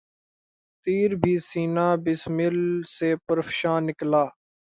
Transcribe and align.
تیر 0.87 1.11
بھی 1.21 1.33
سینہٴ 1.47 1.93
بسمل 2.03 2.57
سے 2.95 3.09
پر 3.25 3.37
افشاں 3.37 3.79
نکلا 3.87 4.23